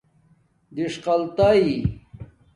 دݽقاتئئ 0.75 1.69